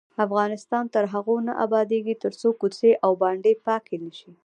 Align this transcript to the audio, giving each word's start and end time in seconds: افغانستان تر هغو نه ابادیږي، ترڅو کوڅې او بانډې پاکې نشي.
افغانستان 0.25 0.85
تر 0.93 1.03
هغو 1.13 1.35
نه 1.47 1.53
ابادیږي، 1.65 2.15
ترڅو 2.23 2.49
کوڅې 2.61 2.91
او 3.05 3.11
بانډې 3.21 3.53
پاکې 3.65 3.95
نشي. 4.05 4.31